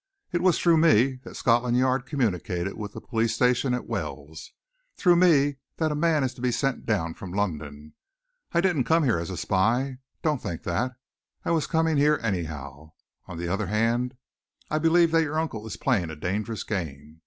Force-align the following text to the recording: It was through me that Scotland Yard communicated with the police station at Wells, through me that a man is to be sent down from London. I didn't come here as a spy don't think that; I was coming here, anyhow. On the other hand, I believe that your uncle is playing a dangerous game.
It 0.31 0.41
was 0.41 0.57
through 0.57 0.77
me 0.77 1.19
that 1.25 1.35
Scotland 1.35 1.77
Yard 1.77 2.07
communicated 2.07 2.75
with 2.75 2.93
the 2.93 3.01
police 3.01 3.35
station 3.35 3.75
at 3.75 3.85
Wells, 3.85 4.51
through 4.97 5.15
me 5.15 5.57
that 5.77 5.91
a 5.91 5.95
man 5.95 6.23
is 6.23 6.33
to 6.33 6.41
be 6.41 6.51
sent 6.51 6.87
down 6.87 7.13
from 7.13 7.31
London. 7.31 7.93
I 8.51 8.61
didn't 8.61 8.85
come 8.85 9.03
here 9.03 9.19
as 9.19 9.29
a 9.29 9.37
spy 9.37 9.99
don't 10.23 10.41
think 10.41 10.63
that; 10.63 10.93
I 11.45 11.51
was 11.51 11.67
coming 11.67 11.97
here, 11.97 12.19
anyhow. 12.23 12.93
On 13.27 13.37
the 13.37 13.47
other 13.47 13.67
hand, 13.67 14.17
I 14.71 14.79
believe 14.79 15.11
that 15.11 15.21
your 15.21 15.37
uncle 15.39 15.67
is 15.67 15.77
playing 15.77 16.09
a 16.09 16.15
dangerous 16.15 16.63
game. 16.63 17.19